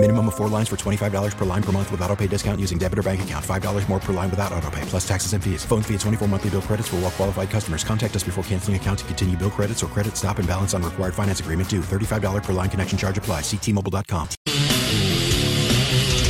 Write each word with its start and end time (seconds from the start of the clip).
Minimum 0.00 0.28
of 0.28 0.36
four 0.36 0.48
lines 0.48 0.68
for 0.68 0.76
$25 0.76 1.36
per 1.36 1.44
line 1.44 1.62
per 1.62 1.72
month 1.72 1.90
with 1.90 2.00
auto 2.02 2.14
pay 2.14 2.28
discount 2.28 2.60
using 2.60 2.78
debit 2.78 3.00
or 3.00 3.02
bank 3.02 3.20
account. 3.22 3.44
$5 3.44 3.88
more 3.88 3.98
per 3.98 4.12
line 4.12 4.30
without 4.30 4.52
auto 4.52 4.70
pay, 4.70 4.82
plus 4.82 5.06
taxes 5.06 5.32
and 5.32 5.42
fees. 5.42 5.64
Phone 5.64 5.82
fee 5.82 5.94
at 5.94 6.00
24 6.00 6.28
monthly 6.28 6.50
bill 6.50 6.62
credits 6.62 6.86
for 6.86 6.96
all 6.96 7.02
well 7.02 7.10
qualified 7.10 7.50
customers. 7.50 7.82
Contact 7.82 8.14
us 8.14 8.22
before 8.22 8.44
canceling 8.44 8.76
account 8.76 9.00
to 9.00 9.04
continue 9.06 9.36
bill 9.36 9.50
credits 9.50 9.82
or 9.82 9.88
credit 9.88 10.16
stop 10.16 10.38
and 10.38 10.46
balance 10.46 10.72
on 10.72 10.84
required 10.84 11.14
finance 11.14 11.40
agreement 11.40 11.68
due. 11.68 11.80
$35 11.80 12.44
per 12.44 12.52
line 12.52 12.70
connection 12.70 12.96
charge 12.96 13.18
apply. 13.18 13.40
Ctmobile.com. 13.40 14.28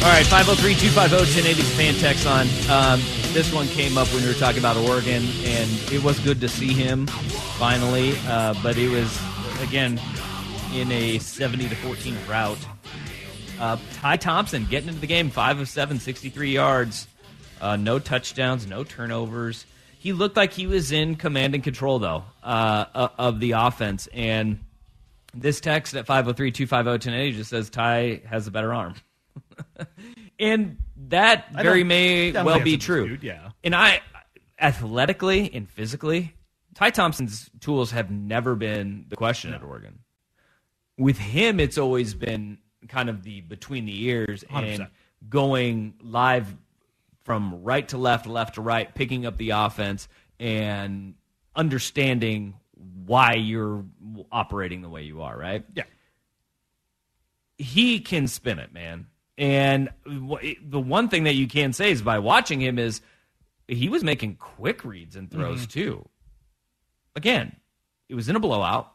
All 0.00 0.14
right, 0.14 0.24
503 0.24 0.74
250 0.74 1.16
1080 1.42 1.62
fan 1.76 1.94
text 1.96 2.26
on. 2.26 2.46
Um, 2.70 3.00
this 3.34 3.52
one 3.52 3.66
came 3.66 3.98
up 3.98 4.08
when 4.14 4.22
we 4.22 4.28
were 4.28 4.34
talking 4.34 4.60
about 4.60 4.78
Oregon, 4.78 5.24
and 5.44 5.70
it 5.92 6.02
was 6.02 6.18
good 6.20 6.40
to 6.40 6.48
see 6.48 6.72
him 6.72 7.06
finally, 7.58 8.14
uh, 8.28 8.54
but 8.62 8.78
it 8.78 8.88
was, 8.88 9.20
again, 9.60 10.00
in 10.72 10.90
a 10.90 11.18
70 11.18 11.68
to 11.68 11.74
14 11.76 12.16
rout. 12.26 12.56
Uh, 13.60 13.76
Ty 13.94 14.16
Thompson 14.18 14.66
getting 14.66 14.88
into 14.88 15.00
the 15.00 15.06
game, 15.06 15.30
5 15.30 15.60
of 15.60 15.68
7, 15.68 15.98
63 15.98 16.52
yards, 16.52 17.08
uh, 17.60 17.76
no 17.76 17.98
touchdowns, 17.98 18.66
no 18.66 18.84
turnovers. 18.84 19.66
He 19.98 20.12
looked 20.12 20.36
like 20.36 20.52
he 20.52 20.66
was 20.66 20.92
in 20.92 21.16
command 21.16 21.54
and 21.54 21.64
control, 21.64 21.98
though, 21.98 22.24
uh, 22.42 23.08
of 23.18 23.40
the 23.40 23.52
offense. 23.52 24.08
And 24.12 24.60
this 25.34 25.60
text 25.60 25.94
at 25.94 26.06
503 26.06 26.52
250 26.52 27.08
1080 27.08 27.36
just 27.36 27.50
says 27.50 27.68
Ty 27.68 28.22
has 28.26 28.46
a 28.46 28.50
better 28.52 28.72
arm. 28.72 28.94
and 30.38 30.78
that 31.08 31.52
very 31.52 31.82
may 31.84 32.32
well 32.32 32.60
be 32.60 32.76
true. 32.76 33.08
dispute, 33.08 33.26
yeah. 33.26 33.50
And 33.64 33.74
I, 33.74 34.00
athletically 34.60 35.52
and 35.52 35.68
physically, 35.68 36.34
Ty 36.74 36.90
Thompson's 36.90 37.50
tools 37.60 37.90
have 37.90 38.10
never 38.10 38.54
been 38.54 39.06
the 39.08 39.16
question 39.16 39.52
at 39.52 39.64
Oregon. 39.64 39.98
With 40.96 41.18
him, 41.18 41.58
it's 41.58 41.78
always 41.78 42.14
been 42.14 42.58
kind 42.86 43.08
of 43.10 43.22
the 43.22 43.40
between 43.40 43.84
the 43.86 44.04
ears 44.04 44.44
and 44.50 44.82
100%. 44.82 44.88
going 45.28 45.94
live 46.00 46.54
from 47.24 47.62
right 47.62 47.86
to 47.88 47.98
left, 47.98 48.26
left 48.26 48.54
to 48.54 48.60
right, 48.62 48.94
picking 48.94 49.26
up 49.26 49.36
the 49.36 49.50
offense 49.50 50.08
and 50.38 51.14
understanding 51.56 52.54
why 53.04 53.34
you're 53.34 53.84
operating 54.30 54.82
the 54.82 54.88
way 54.88 55.02
you 55.02 55.22
are, 55.22 55.36
right? 55.36 55.64
Yeah. 55.74 55.84
he 57.58 58.00
can 58.00 58.28
spin 58.28 58.58
it, 58.58 58.72
man. 58.72 59.06
And 59.36 59.90
the 60.06 60.80
one 60.80 61.08
thing 61.08 61.24
that 61.24 61.34
you 61.34 61.46
can 61.48 61.72
say 61.72 61.90
is 61.90 62.02
by 62.02 62.18
watching 62.18 62.60
him 62.60 62.78
is 62.78 63.00
he 63.66 63.88
was 63.88 64.02
making 64.02 64.36
quick 64.36 64.84
reads 64.84 65.16
and 65.16 65.30
throws 65.30 65.60
Mm-hmm. 65.66 65.70
too. 65.80 66.08
Again, 67.16 67.54
it 68.08 68.14
was 68.14 68.28
in 68.28 68.36
a 68.36 68.40
blowout. 68.40 68.92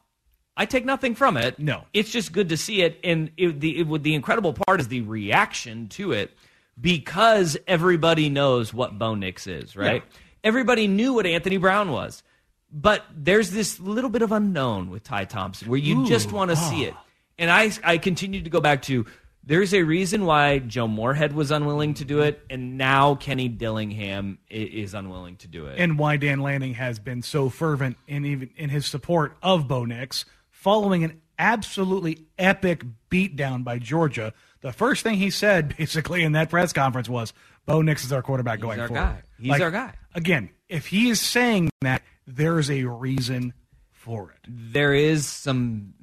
I 0.55 0.65
take 0.65 0.85
nothing 0.85 1.15
from 1.15 1.37
it. 1.37 1.57
No. 1.59 1.83
it's 1.93 2.11
just 2.11 2.31
good 2.31 2.49
to 2.49 2.57
see 2.57 2.81
it. 2.81 2.99
And 3.03 3.31
it, 3.37 3.59
the 3.59 3.79
it, 3.79 4.03
the 4.03 4.13
incredible 4.13 4.53
part 4.53 4.79
is 4.79 4.87
the 4.87 5.01
reaction 5.01 5.87
to 5.89 6.11
it 6.11 6.31
because 6.79 7.57
everybody 7.67 8.29
knows 8.29 8.73
what 8.73 8.97
Bo 8.97 9.15
Nix 9.15 9.47
is, 9.47 9.75
right? 9.75 10.03
Everybody 10.43 10.87
knew 10.87 11.13
what 11.13 11.25
Anthony 11.25 11.57
Brown 11.57 11.91
was. 11.91 12.23
But 12.71 13.03
there's 13.15 13.51
this 13.51 13.79
little 13.79 14.09
bit 14.09 14.23
of 14.23 14.31
unknown 14.31 14.89
with 14.89 15.03
Ty 15.03 15.25
Thompson 15.25 15.69
where 15.69 15.79
you 15.79 16.07
just 16.07 16.31
want 16.31 16.49
to 16.49 16.57
see 16.57 16.85
ah. 16.85 16.89
it. 16.89 16.93
And 17.37 17.51
I 17.51 17.71
I 17.83 17.97
continue 17.97 18.41
to 18.41 18.49
go 18.49 18.61
back 18.61 18.81
to 18.83 19.05
there's 19.45 19.73
a 19.73 19.83
reason 19.83 20.25
why 20.25 20.59
Joe 20.59 20.87
Moorhead 20.87 21.33
was 21.33 21.51
unwilling 21.51 21.95
to 21.95 22.05
do 22.05 22.21
it, 22.21 22.41
and 22.49 22.77
now 22.77 23.15
Kenny 23.15 23.49
Dillingham 23.49 24.37
is 24.49 24.93
unwilling 24.93 25.35
to 25.37 25.47
do 25.47 25.65
it. 25.65 25.79
and 25.79 25.99
why 25.99 26.15
Dan 26.17 26.39
Lanning 26.39 26.75
has 26.75 26.97
been 26.97 27.21
so 27.21 27.49
fervent 27.49 27.97
in 28.07 28.25
even 28.25 28.49
in 28.55 28.69
his 28.69 28.85
support 28.85 29.35
of 29.43 29.67
Bo 29.67 29.83
Nix, 29.83 30.25
following 30.63 31.03
an 31.03 31.21
absolutely 31.37 32.25
epic 32.39 32.83
beatdown 33.11 33.63
by 33.63 33.77
Georgia. 33.79 34.33
The 34.61 34.71
first 34.71 35.03
thing 35.03 35.15
he 35.15 35.29
said, 35.29 35.75
basically, 35.77 36.23
in 36.23 36.31
that 36.31 36.49
press 36.49 36.71
conference 36.73 37.09
was, 37.09 37.33
"Bo 37.65 37.81
Nix 37.81 38.03
is 38.05 38.13
our 38.13 38.21
quarterback 38.21 38.59
going 38.61 38.79
our 38.79 38.87
forward." 38.87 39.01
guy. 39.03 39.23
He's 39.39 39.59
our 39.61 39.71
guy. 39.71 39.93
Again, 40.15 40.49
if 40.69 40.87
he 40.87 41.09
is 41.09 41.19
saying 41.19 41.69
that, 41.81 42.01
there 42.25 42.57
is 42.59 42.71
a 42.71 42.83
reason 42.85 43.53
for 43.91 44.31
it. 44.31 44.39
there 44.49 44.93
is 44.93 45.25
some 45.27 45.93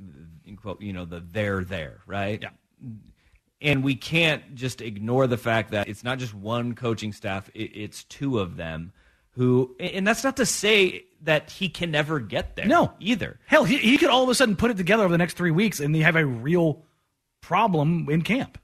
in 0.47 0.57
quote 0.57 0.81
you 0.81 0.93
know 0.93 1.05
the 1.05 1.21
there 1.21 1.63
there 1.65 2.01
right 2.07 2.41
Yeah. 2.43 2.49
and 3.61 3.85
we 3.85 3.95
can't 3.95 4.55
just 4.55 4.81
ignore 4.81 5.27
the 5.27 5.37
fact 5.37 5.73
that 5.73 5.87
it's 5.87 6.03
not 6.03 6.19
just 6.19 6.33
one 6.33 6.75
coaching 6.75 7.13
staff 7.13 7.51
it, 7.55 7.71
it's 7.75 8.05
two 8.05 8.39
of 8.39 8.57
them 8.57 8.93
who 9.33 9.77
and 9.79 10.07
that's 10.07 10.25
not 10.25 10.37
to 10.39 10.47
say 10.47 11.05
that 11.23 11.51
he 11.51 11.69
can 11.69 11.91
never 11.91 12.19
get 12.21 12.57
there 12.57 12.67
No. 12.67 12.93
either 13.01 13.39
Hell, 13.47 13.65
he, 13.65 13.77
he 13.79 13.99
could 13.99 14.09
all 14.11 14.23
of 14.23 14.29
a 14.29 14.35
sudden 14.35 14.57
put 14.57 14.71
it 14.71 14.77
together 14.77 15.03
over 15.05 15.13
the 15.13 15.19
next 15.19 15.37
three 15.37 15.51
weeks, 15.51 15.81
and 15.81 15.95
they 15.95 16.01
have 16.01 16.17
a 16.17 16.25
real 16.25 16.85
problem 17.41 18.09
in 18.11 18.23
camp. 18.23 18.59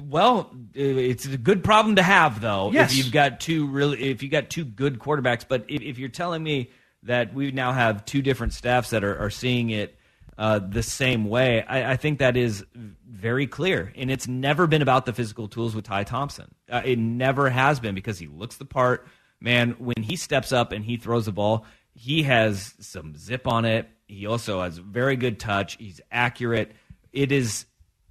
well 0.00 0.54
it's 0.74 1.26
a 1.26 1.36
good 1.36 1.62
problem 1.62 1.96
to 1.96 2.02
have 2.02 2.40
though 2.40 2.70
Yes. 2.72 2.92
if 2.92 2.98
you've 2.98 3.12
got 3.12 3.40
two 3.40 3.66
really 3.66 4.02
if 4.10 4.22
you 4.22 4.28
got 4.28 4.48
two 4.50 4.64
good 4.64 4.98
quarterbacks 4.98 5.44
but 5.46 5.64
if, 5.68 5.82
if 5.82 5.98
you're 5.98 6.08
telling 6.08 6.42
me 6.42 6.70
that 7.04 7.34
we 7.34 7.50
now 7.50 7.72
have 7.72 8.04
two 8.04 8.22
different 8.22 8.52
staffs 8.52 8.90
that 8.90 9.02
are, 9.04 9.18
are 9.18 9.30
seeing 9.30 9.70
it 9.70 9.96
uh, 10.38 10.58
the 10.60 10.82
same 10.82 11.26
way 11.28 11.62
I, 11.62 11.92
I 11.92 11.96
think 11.96 12.20
that 12.20 12.36
is 12.36 12.64
very 13.06 13.46
clear 13.46 13.92
and 13.96 14.10
it's 14.10 14.26
never 14.26 14.66
been 14.66 14.82
about 14.82 15.04
the 15.04 15.12
physical 15.12 15.46
tools 15.48 15.74
with 15.74 15.84
ty 15.84 16.04
thompson 16.04 16.54
uh, 16.70 16.80
it 16.84 16.98
never 16.98 17.50
has 17.50 17.78
been 17.80 17.94
because 17.94 18.18
he 18.18 18.28
looks 18.28 18.56
the 18.56 18.64
part 18.64 19.06
man 19.40 19.72
when 19.78 20.02
he 20.02 20.16
steps 20.16 20.52
up 20.52 20.72
and 20.72 20.84
he 20.84 20.96
throws 20.96 21.26
the 21.26 21.32
ball 21.32 21.66
he 21.94 22.22
has 22.22 22.74
some 22.80 23.16
zip 23.16 23.46
on 23.46 23.64
it 23.64 23.88
he 24.06 24.26
also 24.26 24.62
has 24.62 24.78
very 24.78 25.16
good 25.16 25.38
touch 25.38 25.76
he's 25.78 26.00
accurate 26.10 26.72
it 27.12 27.32
is 27.32 27.66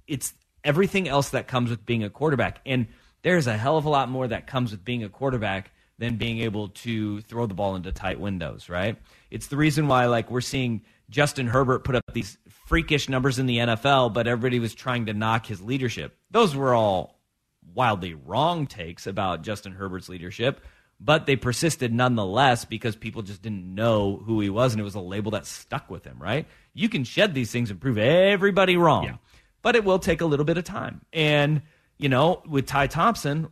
it's 0.06 0.34
everything 0.64 1.08
else 1.08 1.30
that 1.30 1.48
comes 1.48 1.70
with 1.70 1.84
being 1.84 2.04
a 2.04 2.10
quarterback. 2.10 2.60
And 2.66 2.86
there's 3.22 3.46
a 3.46 3.56
hell 3.56 3.76
of 3.76 3.84
a 3.84 3.90
lot 3.90 4.08
more 4.08 4.28
that 4.28 4.46
comes 4.46 4.70
with 4.70 4.84
being 4.84 5.04
a 5.04 5.08
quarterback 5.08 5.72
than 5.98 6.16
being 6.16 6.40
able 6.40 6.68
to 6.68 7.20
throw 7.22 7.46
the 7.46 7.54
ball 7.54 7.76
into 7.76 7.92
tight 7.92 8.18
windows, 8.18 8.68
right? 8.68 8.96
It's 9.30 9.48
the 9.48 9.56
reason 9.56 9.88
why 9.88 10.06
like 10.06 10.30
we're 10.30 10.40
seeing 10.40 10.82
Justin 11.10 11.46
Herbert 11.46 11.84
put 11.84 11.94
up 11.94 12.04
these 12.12 12.38
freakish 12.66 13.08
numbers 13.08 13.38
in 13.38 13.46
the 13.46 13.58
NFL, 13.58 14.12
but 14.12 14.26
everybody 14.26 14.58
was 14.58 14.74
trying 14.74 15.06
to 15.06 15.14
knock 15.14 15.46
his 15.46 15.60
leadership. 15.60 16.16
Those 16.30 16.56
were 16.56 16.74
all 16.74 17.20
wildly 17.74 18.14
wrong 18.14 18.66
takes 18.66 19.06
about 19.06 19.42
Justin 19.42 19.72
Herbert's 19.72 20.08
leadership, 20.08 20.60
but 21.04 21.26
they 21.26 21.36
persisted 21.36 21.92
nonetheless 21.92 22.64
because 22.64 22.94
people 22.94 23.22
just 23.22 23.42
didn't 23.42 23.74
know 23.74 24.22
who 24.24 24.40
he 24.40 24.48
was, 24.48 24.72
and 24.72 24.80
it 24.80 24.84
was 24.84 24.94
a 24.94 25.00
label 25.00 25.32
that 25.32 25.46
stuck 25.46 25.90
with 25.90 26.04
him, 26.04 26.16
right? 26.20 26.46
You 26.74 26.88
can 26.88 27.02
shed 27.04 27.34
these 27.34 27.50
things 27.50 27.70
and 27.70 27.80
prove 27.80 27.98
everybody 27.98 28.76
wrong, 28.76 29.18
but 29.62 29.74
it 29.74 29.84
will 29.84 29.98
take 29.98 30.20
a 30.20 30.26
little 30.26 30.44
bit 30.44 30.58
of 30.58 30.64
time. 30.64 31.00
And, 31.12 31.62
you 31.98 32.08
know, 32.08 32.42
with 32.46 32.66
Ty 32.66 32.86
Thompson, 32.86 33.48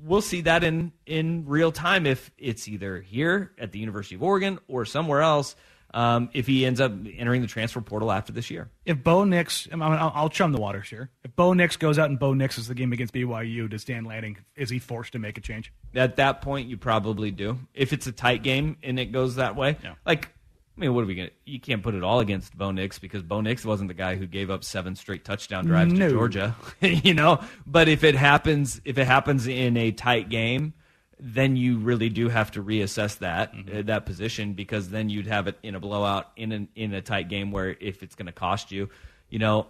we'll 0.00 0.20
see 0.20 0.42
that 0.42 0.62
in, 0.62 0.92
in 1.06 1.44
real 1.46 1.72
time 1.72 2.06
if 2.06 2.30
it's 2.38 2.68
either 2.68 3.00
here 3.00 3.52
at 3.58 3.72
the 3.72 3.80
University 3.80 4.14
of 4.14 4.22
Oregon 4.22 4.60
or 4.68 4.84
somewhere 4.84 5.22
else. 5.22 5.56
Um, 5.94 6.28
if 6.34 6.46
he 6.46 6.66
ends 6.66 6.80
up 6.80 6.92
entering 7.16 7.40
the 7.40 7.46
transfer 7.48 7.80
portal 7.80 8.12
after 8.12 8.32
this 8.32 8.50
year, 8.50 8.68
If 8.84 9.02
Bo 9.02 9.24
Nix, 9.24 9.66
I 9.72 9.76
mean, 9.76 9.82
I'll, 9.82 10.12
I'll 10.14 10.28
chum 10.28 10.52
the 10.52 10.60
waters 10.60 10.90
here. 10.90 11.10
If 11.24 11.34
Bo 11.36 11.52
Nix 11.54 11.76
goes 11.76 11.98
out 11.98 12.10
and 12.10 12.18
Bo 12.18 12.34
Nix 12.34 12.58
is 12.58 12.68
the 12.68 12.74
game 12.74 12.92
against 12.92 13.14
BYU, 13.14 13.70
does 13.70 13.84
Dan 13.84 14.04
Lanning 14.04 14.36
is 14.56 14.68
he 14.68 14.78
forced 14.78 15.12
to 15.12 15.18
make 15.18 15.38
a 15.38 15.40
change? 15.40 15.72
At 15.94 16.16
that 16.16 16.42
point, 16.42 16.68
you 16.68 16.76
probably 16.76 17.30
do. 17.30 17.58
If 17.72 17.92
it's 17.94 18.06
a 18.06 18.12
tight 18.12 18.42
game 18.42 18.76
and 18.82 18.98
it 19.00 19.06
goes 19.12 19.36
that 19.36 19.56
way, 19.56 19.76
Yeah. 19.82 19.94
like, 20.04 20.28
I 20.76 20.80
mean, 20.82 20.92
what 20.92 21.04
are 21.04 21.06
we 21.06 21.14
going 21.14 21.28
to? 21.28 21.34
You 21.50 21.58
can't 21.60 21.82
put 21.82 21.94
it 21.94 22.02
all 22.02 22.20
against 22.20 22.54
Bo 22.58 22.70
Nix 22.72 22.98
because 22.98 23.22
Bo 23.22 23.40
Nix 23.40 23.64
wasn't 23.64 23.88
the 23.88 23.94
guy 23.94 24.16
who 24.16 24.26
gave 24.26 24.50
up 24.50 24.64
seven 24.64 24.94
straight 24.96 25.24
touchdown 25.24 25.64
drives 25.64 25.94
No. 25.94 26.08
to 26.08 26.14
Georgia, 26.14 26.54
you 26.82 27.14
know. 27.14 27.42
But 27.66 27.88
if 27.88 28.04
it 28.04 28.14
happens, 28.16 28.82
if 28.84 28.98
it 28.98 29.06
happens 29.06 29.46
in 29.46 29.78
a 29.78 29.92
tight 29.92 30.28
game, 30.28 30.74
then 31.18 31.56
you 31.56 31.78
really 31.78 32.08
do 32.08 32.28
have 32.28 32.50
to 32.52 32.62
reassess 32.62 33.18
that 33.18 33.54
uh, 33.74 33.82
that 33.82 34.04
position 34.06 34.52
because 34.52 34.90
then 34.90 35.08
you'd 35.08 35.26
have 35.26 35.46
it 35.46 35.58
in 35.62 35.74
a 35.74 35.80
blowout 35.80 36.30
in 36.36 36.52
an, 36.52 36.68
in 36.74 36.92
a 36.94 37.00
tight 37.00 37.28
game 37.28 37.50
where 37.50 37.76
if 37.80 38.02
it's 38.02 38.14
going 38.14 38.26
to 38.26 38.32
cost 38.32 38.70
you, 38.70 38.88
you 39.30 39.38
know, 39.38 39.66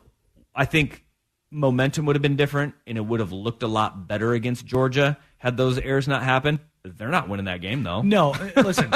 I 0.55 0.65
think 0.65 1.05
momentum 1.51 2.05
would 2.07 2.17
have 2.17 2.23
been 2.23 2.37
different 2.37 2.75
and 2.87 2.99
it 2.99 3.01
would 3.03 3.21
have 3.21 3.31
looked 3.33 3.63
a 3.63 3.69
lot 3.69 4.09
better 4.09 4.33
against 4.33 4.67
Georgia 4.67 5.17
had 5.39 5.57
those 5.57 5.79
errors 5.79 6.09
not 6.09 6.23
happened. 6.25 6.59
They're 6.83 7.09
not 7.09 7.29
winning 7.29 7.47
that 7.47 7.61
game 7.61 7.83
though. 7.85 8.03
No, 8.03 8.33
uh, 8.33 8.51
listen. 8.63 8.93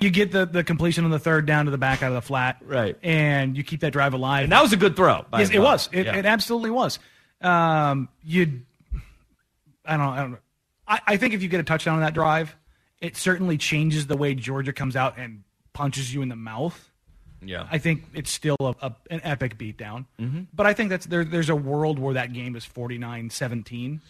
you 0.00 0.10
get 0.10 0.30
the, 0.30 0.44
the 0.44 0.62
completion 0.64 1.04
on 1.06 1.10
the 1.10 1.18
third 1.18 1.46
down 1.46 1.64
to 1.64 1.70
the 1.70 1.78
back 1.78 2.02
out 2.02 2.08
of 2.08 2.14
the 2.14 2.22
flat, 2.22 2.58
Right. 2.62 2.96
And 3.02 3.56
you 3.56 3.62
keep 3.64 3.80
that 3.80 3.92
drive 3.92 4.12
alive. 4.12 4.44
And 4.44 4.52
that 4.52 4.62
was 4.62 4.72
a 4.74 4.76
good 4.76 4.94
throw. 4.96 5.24
by 5.30 5.40
yes, 5.40 5.50
it 5.50 5.58
was. 5.60 5.88
It, 5.92 6.04
Yeah. 6.06 6.16
it 6.16 6.26
absolutely 6.26 6.70
was. 6.70 6.98
Um, 7.40 8.08
you, 8.22 8.62
I 9.84 9.96
don't, 9.96 10.06
I 10.08 10.16
don't 10.20 10.30
know. 10.32 10.38
I, 10.88 11.00
I 11.06 11.16
think 11.16 11.34
if 11.34 11.42
you 11.42 11.48
get 11.48 11.60
a 11.60 11.64
touchdown 11.64 11.94
on 11.96 12.00
that 12.00 12.14
drive, 12.14 12.56
it 13.00 13.16
certainly 13.16 13.58
changes 13.58 14.06
the 14.06 14.16
way 14.16 14.34
Georgia 14.34 14.72
comes 14.72 14.96
out 14.96 15.18
and 15.18 15.42
punches 15.72 16.12
you 16.12 16.22
in 16.22 16.28
the 16.28 16.36
mouth. 16.36 16.90
Yeah. 17.40 17.68
I 17.70 17.78
think 17.78 18.04
it's 18.14 18.32
still 18.32 18.56
a, 18.60 18.74
a, 18.86 18.96
an 19.10 19.20
epic 19.22 19.58
beatdown. 19.58 20.06
Mm-hmm. 20.18 20.42
But 20.52 20.66
I 20.66 20.72
think 20.72 20.90
that's 20.90 21.06
there, 21.06 21.24
there's 21.24 21.50
a 21.50 21.54
world 21.54 21.98
where 22.00 22.14
that 22.14 22.32
game 22.32 22.56
is 22.56 22.64
49-17 22.66 24.00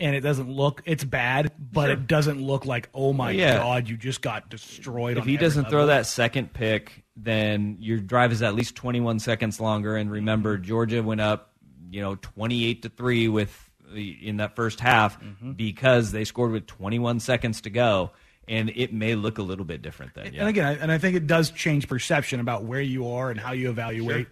and 0.00 0.14
it 0.14 0.20
doesn't 0.20 0.48
look 0.50 0.82
it's 0.86 1.04
bad, 1.04 1.52
but 1.58 1.84
Sure. 1.86 1.92
it 1.92 2.06
doesn't 2.06 2.40
look 2.40 2.64
like 2.66 2.88
oh 2.94 3.12
my 3.12 3.30
Yeah. 3.32 3.58
god, 3.58 3.88
you 3.88 3.96
just 3.96 4.22
got 4.22 4.48
destroyed. 4.48 5.18
if 5.18 5.24
he 5.24 5.36
doesn't 5.36 5.68
throw 5.68 5.86
that 5.86 6.06
second 6.06 6.52
pick, 6.52 7.04
then 7.16 7.76
your 7.80 7.98
drive 7.98 8.32
is 8.32 8.42
at 8.42 8.54
least 8.54 8.74
21 8.76 9.18
seconds 9.18 9.60
longer. 9.60 9.96
And 9.96 10.10
remember, 10.10 10.56
Georgia 10.58 11.02
went 11.02 11.20
up, 11.20 11.52
you 11.90 12.00
know, 12.00 12.14
28 12.16 12.82
to 12.82 12.88
three 12.88 13.28
with 13.28 13.67
in 13.94 14.36
that 14.38 14.56
first 14.56 14.80
half 14.80 15.20
Mm-hmm. 15.20 15.52
because 15.52 16.12
they 16.12 16.24
scored 16.24 16.52
with 16.52 16.66
21 16.66 17.20
seconds 17.20 17.60
to 17.62 17.70
go, 17.70 18.10
and 18.46 18.70
it 18.74 18.92
may 18.92 19.14
look 19.14 19.38
a 19.38 19.42
little 19.42 19.64
bit 19.64 19.82
different 19.82 20.14
then. 20.14 20.32
Yeah. 20.32 20.40
And 20.40 20.48
again, 20.48 20.64
I- 20.66 20.74
and 20.74 20.90
I 20.92 20.98
think 20.98 21.16
it 21.16 21.26
does 21.26 21.50
change 21.50 21.88
perception 21.88 22.40
about 22.40 22.64
where 22.64 22.80
you 22.80 23.08
are 23.10 23.30
and 23.30 23.38
how 23.38 23.52
you 23.52 23.70
evaluate, 23.70 24.26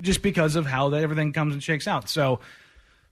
just 0.00 0.22
because 0.22 0.56
of 0.56 0.66
how 0.66 0.88
that 0.90 1.02
everything 1.02 1.32
comes 1.32 1.52
and 1.54 1.62
shakes 1.62 1.86
out. 1.86 2.08
So, 2.08 2.40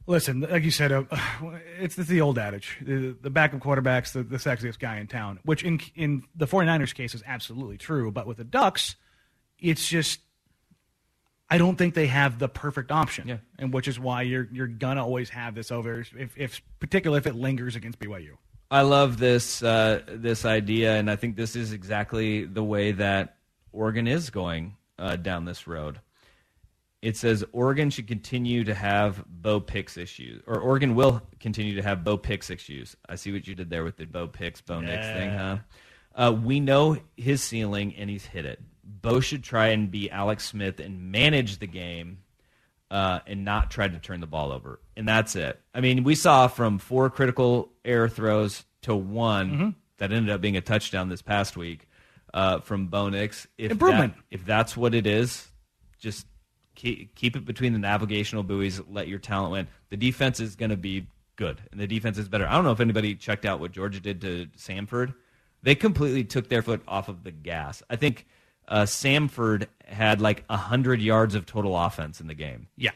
listen, 0.06 0.40
like 0.40 0.64
you 0.64 0.70
said, 0.70 0.90
uh, 0.92 1.04
it's, 1.78 1.96
it's 1.98 2.08
the 2.08 2.20
old 2.20 2.38
adage: 2.38 2.78
the, 2.82 3.16
the 3.20 3.30
backup 3.30 3.60
quarterback's 3.60 4.12
the, 4.12 4.22
the 4.22 4.38
sexiest 4.38 4.78
guy 4.78 4.98
in 4.98 5.06
town, 5.06 5.38
which 5.44 5.62
in 5.62 5.80
in 5.94 6.22
the 6.34 6.46
49ers 6.46 6.94
case 6.94 7.14
is 7.14 7.22
absolutely 7.26 7.76
true. 7.78 8.10
But 8.10 8.26
with 8.26 8.38
the 8.38 8.44
Ducks, 8.44 8.96
it's 9.58 9.88
just 9.88 10.20
I 11.50 11.58
don't 11.58 11.76
think 11.76 11.94
they 11.94 12.06
have 12.06 12.38
the 12.38 12.48
perfect 12.48 12.92
option, 12.92 13.26
Yeah. 13.28 13.38
and 13.58 13.72
which 13.72 13.88
is 13.88 13.98
why 13.98 14.22
you're 14.22 14.48
you're 14.52 14.68
gonna 14.68 15.02
always 15.04 15.30
have 15.30 15.54
this 15.54 15.70
over, 15.72 16.00
if, 16.00 16.36
if 16.36 16.62
particularly 16.78 17.18
if 17.18 17.26
it 17.26 17.34
lingers 17.34 17.74
against 17.76 17.98
BYU. 17.98 18.36
I 18.70 18.82
love 18.82 19.18
this 19.18 19.62
uh, 19.62 20.02
this 20.06 20.44
idea, 20.44 20.94
and 20.96 21.10
I 21.10 21.16
think 21.16 21.36
this 21.36 21.56
is 21.56 21.72
exactly 21.72 22.44
the 22.44 22.62
way 22.62 22.92
that 22.92 23.36
Oregon 23.72 24.06
is 24.06 24.30
going 24.30 24.76
uh, 24.98 25.16
down 25.16 25.44
this 25.44 25.66
road. 25.66 26.00
It 27.02 27.16
says 27.16 27.42
Oregon 27.52 27.88
should 27.90 28.06
continue 28.06 28.62
to 28.64 28.74
have 28.74 29.24
Bo 29.26 29.58
Picks 29.58 29.96
issues, 29.96 30.42
or 30.46 30.60
Oregon 30.60 30.94
will 30.94 31.22
continue 31.40 31.74
to 31.76 31.82
have 31.82 32.04
Bo 32.04 32.16
Picks 32.16 32.50
issues. 32.50 32.94
I 33.08 33.14
see 33.16 33.32
what 33.32 33.48
you 33.48 33.54
did 33.54 33.70
there 33.70 33.82
with 33.82 33.96
the 33.96 34.04
Bo 34.04 34.28
Picks, 34.28 34.60
Bo 34.60 34.80
Nix 34.80 35.06
thing, 35.06 35.30
huh? 35.30 35.56
Uh, 36.14 36.32
we 36.32 36.60
know 36.60 36.98
his 37.16 37.42
ceiling, 37.42 37.94
and 37.96 38.10
he's 38.10 38.26
hit 38.26 38.44
it. 38.44 38.60
Bo 39.00 39.20
should 39.20 39.42
try 39.44 39.68
and 39.68 39.90
be 39.90 40.10
Alex 40.10 40.44
Smith 40.46 40.80
and 40.80 41.12
manage 41.12 41.58
the 41.58 41.66
game 41.66 42.18
uh, 42.90 43.20
and 43.26 43.44
not 43.44 43.70
try 43.70 43.86
to 43.86 43.98
turn 43.98 44.20
the 44.20 44.26
ball 44.26 44.52
over. 44.52 44.80
And 44.96 45.06
that's 45.06 45.36
it. 45.36 45.60
I 45.74 45.80
mean, 45.80 46.02
we 46.02 46.14
saw 46.14 46.48
from 46.48 46.78
four 46.78 47.08
critical 47.10 47.70
error 47.84 48.08
throws 48.08 48.64
to 48.82 48.94
one 48.96 49.50
Mm-hmm. 49.50 49.68
that 49.98 50.12
ended 50.12 50.34
up 50.34 50.40
being 50.40 50.56
a 50.56 50.60
touchdown 50.60 51.08
this 51.08 51.22
past 51.22 51.56
week 51.56 51.88
uh, 52.34 52.60
from 52.60 52.88
Bo 52.88 53.08
Nix. 53.08 53.46
If 53.58 53.72
Improvement. 53.72 54.14
That, 54.16 54.22
if 54.30 54.44
that's 54.44 54.76
what 54.76 54.94
it 54.94 55.06
is, 55.06 55.46
just 55.98 56.26
keep, 56.74 57.14
keep 57.14 57.36
it 57.36 57.44
between 57.44 57.72
the 57.72 57.78
navigational 57.78 58.42
buoys. 58.42 58.80
Let 58.88 59.06
your 59.08 59.18
talent 59.18 59.52
win. 59.52 59.68
The 59.90 59.96
defense 59.96 60.40
is 60.40 60.56
going 60.56 60.70
to 60.70 60.76
be 60.76 61.06
good, 61.36 61.60
and 61.70 61.80
the 61.80 61.86
defense 61.86 62.18
is 62.18 62.28
better. 62.28 62.46
I 62.46 62.52
don't 62.54 62.64
know 62.64 62.72
if 62.72 62.80
anybody 62.80 63.14
checked 63.14 63.44
out 63.44 63.60
what 63.60 63.72
Georgia 63.72 64.00
did 64.00 64.20
to 64.22 64.46
Samford. 64.58 65.14
They 65.62 65.74
completely 65.74 66.24
took 66.24 66.48
their 66.48 66.62
foot 66.62 66.82
off 66.88 67.08
of 67.08 67.22
the 67.22 67.30
gas. 67.30 67.82
I 67.90 67.96
think 67.96 68.26
uh, 68.70 68.84
Samford 68.84 69.66
had 69.84 70.20
like 70.22 70.48
hundred 70.48 71.02
yards 71.02 71.34
of 71.34 71.44
total 71.44 71.76
offense 71.76 72.20
in 72.20 72.28
the 72.28 72.34
game 72.34 72.68
Yeah, 72.76 72.92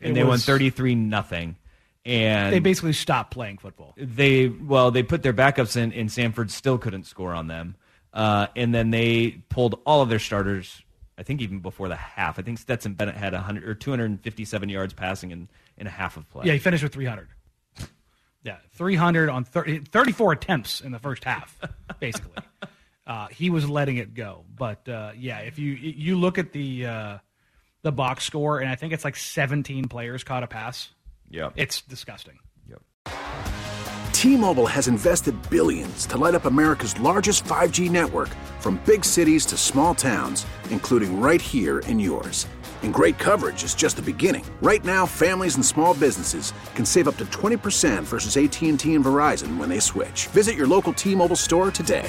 and 0.00 0.12
It 0.12 0.14
they 0.14 0.24
won 0.24 0.38
33 0.38 0.94
nothing 0.94 1.56
and 2.04 2.52
They 2.54 2.60
basically 2.60 2.92
stopped 2.92 3.32
playing 3.32 3.58
football. 3.58 3.92
they 3.98 4.46
well 4.48 4.90
they 4.92 5.02
put 5.02 5.22
their 5.22 5.34
backups 5.34 5.76
in 5.76 5.92
and 5.92 6.08
Samford 6.08 6.50
still 6.50 6.78
couldn't 6.78 7.04
score 7.04 7.34
on 7.34 7.48
them 7.48 7.74
uh, 8.14 8.46
and 8.56 8.74
then 8.74 8.90
they 8.90 9.42
pulled 9.50 9.80
all 9.84 10.00
of 10.00 10.08
their 10.08 10.20
starters 10.20 10.80
I 11.18 11.22
think 11.24 11.40
even 11.40 11.58
before 11.58 11.88
the 11.88 11.96
half 11.96 12.38
I 12.38 12.42
think 12.42 12.58
Stetson 12.58 12.94
Bennett 12.94 13.16
had 13.16 13.32
100 13.32 13.64
or 13.68 13.74
257 13.74 14.68
yards 14.68 14.94
passing 14.94 15.32
in 15.32 15.48
in 15.76 15.86
a 15.88 15.90
half 15.90 16.16
of 16.16 16.30
play 16.30 16.46
Yeah, 16.46 16.52
he 16.52 16.58
finished 16.60 16.82
with 16.84 16.92
300. 16.92 17.28
Yeah, 18.44 18.58
300 18.76 19.28
on 19.28 19.42
30, 19.42 19.80
34 19.80 20.32
attempts 20.32 20.80
in 20.80 20.92
the 20.92 21.00
first 21.00 21.24
half, 21.24 21.58
basically. 21.98 22.30
uh, 23.06 23.28
he 23.28 23.50
was 23.50 23.68
letting 23.68 23.96
it 23.98 24.14
go. 24.14 24.44
But 24.56 24.88
uh, 24.88 25.12
yeah, 25.16 25.38
if 25.40 25.58
you 25.58 25.72
you 25.72 26.16
look 26.18 26.38
at 26.38 26.52
the 26.52 26.86
uh, 26.86 27.18
the 27.82 27.92
box 27.92 28.24
score, 28.24 28.58
and 28.60 28.68
I 28.68 28.74
think 28.74 28.92
it's 28.92 29.04
like 29.04 29.16
17 29.16 29.88
players 29.88 30.24
caught 30.24 30.42
a 30.42 30.46
pass. 30.46 30.88
yeah 31.30 31.50
It's 31.56 31.82
disgusting. 31.82 32.38
yep. 32.68 32.80
T-Mobile 34.12 34.66
has 34.66 34.88
invested 34.88 35.34
billions 35.50 36.06
to 36.06 36.16
light 36.16 36.34
up 36.34 36.46
America's 36.46 36.98
largest 37.00 37.44
5G 37.44 37.90
network 37.90 38.30
from 38.60 38.80
big 38.86 39.04
cities 39.04 39.46
to 39.46 39.56
small 39.56 39.94
towns, 39.94 40.46
including 40.70 41.20
right 41.20 41.40
here 41.40 41.80
in 41.80 42.00
yours. 42.00 42.46
And 42.82 42.92
great 42.92 43.18
coverage 43.18 43.62
is 43.64 43.74
just 43.74 43.96
the 43.96 44.02
beginning. 44.02 44.44
Right 44.62 44.84
now, 44.84 45.06
families 45.06 45.56
and 45.56 45.64
small 45.64 45.94
businesses 45.94 46.52
can 46.74 46.84
save 46.84 47.08
up 47.08 47.16
to 47.18 47.24
20% 47.26 48.02
versus 48.04 48.36
AT&T 48.36 48.94
and 48.94 49.04
Verizon 49.04 49.58
when 49.58 49.68
they 49.68 49.80
switch. 49.80 50.26
Visit 50.28 50.56
your 50.56 50.66
local 50.66 50.92
T-Mobile 50.92 51.36
store 51.36 51.70
today. 51.70 52.08